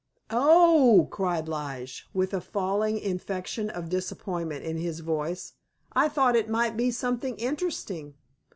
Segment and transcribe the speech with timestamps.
[0.31, 5.53] "Oh h," cried Lige, with a falling inflection of disappointment in his voice,
[5.93, 8.15] "I thought it might be something interesting."